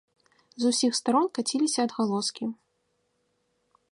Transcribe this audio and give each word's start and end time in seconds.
З 0.63 0.71
усіх 0.71 0.91
старон 0.99 1.27
каціліся 1.39 1.79
адгалоскі. 1.89 2.45